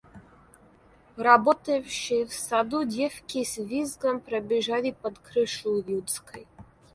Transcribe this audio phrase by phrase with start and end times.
[1.15, 6.47] Работавшие в саду девки с визгом пробежали под крышу людской.